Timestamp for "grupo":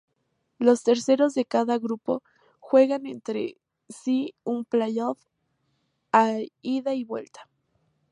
1.77-2.23